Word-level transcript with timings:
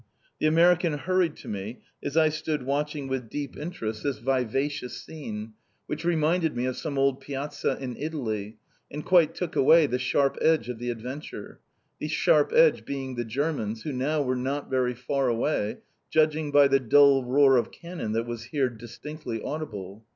The 0.39 0.47
American 0.47 0.93
hurried 0.93 1.35
to 1.35 1.47
me, 1.47 1.77
as 2.01 2.17
I 2.17 2.29
stood 2.29 2.63
watching 2.63 3.07
with 3.07 3.29
deep 3.29 3.55
interest 3.55 4.01
this 4.01 4.17
vivacious 4.17 4.99
scene, 4.99 5.53
which 5.85 6.03
reminded 6.03 6.57
me 6.57 6.65
of 6.65 6.75
some 6.75 6.97
old 6.97 7.21
piazza 7.21 7.77
in 7.79 7.95
Italy, 7.95 8.57
and 8.89 9.05
quite 9.05 9.35
took 9.35 9.55
away 9.55 9.85
the 9.85 9.99
sharp 9.99 10.39
edge 10.41 10.69
of 10.69 10.79
the 10.79 10.89
adventure 10.89 11.59
the 11.99 12.07
sharp 12.07 12.51
edge 12.51 12.83
being 12.83 13.13
the 13.13 13.23
Germans, 13.23 13.83
who 13.83 13.93
now 13.93 14.23
were 14.23 14.35
not 14.35 14.71
very 14.71 14.95
far 14.95 15.27
away, 15.27 15.77
judging 16.09 16.49
by 16.49 16.67
the 16.67 16.79
dull 16.79 17.23
roar 17.23 17.57
of 17.57 17.71
cannon 17.71 18.13
that 18.13 18.25
was 18.25 18.45
here 18.45 18.69
distinctly 18.69 19.39
audible. 19.43 20.03